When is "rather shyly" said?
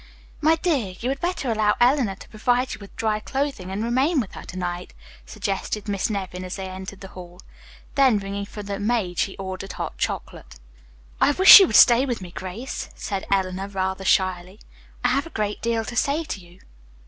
13.67-14.59